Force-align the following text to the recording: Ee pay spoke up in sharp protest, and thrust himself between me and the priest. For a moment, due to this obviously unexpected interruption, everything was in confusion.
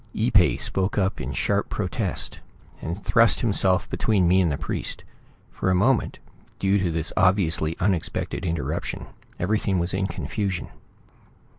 Ee 0.15 0.31
pay 0.31 0.57
spoke 0.57 0.97
up 0.97 1.21
in 1.21 1.31
sharp 1.31 1.69
protest, 1.69 2.39
and 2.81 3.05
thrust 3.05 3.41
himself 3.41 3.87
between 3.91 4.27
me 4.27 4.41
and 4.41 4.51
the 4.51 4.57
priest. 4.57 5.03
For 5.51 5.69
a 5.69 5.75
moment, 5.75 6.17
due 6.57 6.79
to 6.79 6.89
this 6.89 7.13
obviously 7.15 7.77
unexpected 7.79 8.43
interruption, 8.43 9.05
everything 9.39 9.77
was 9.77 9.93
in 9.93 10.07
confusion. 10.07 10.69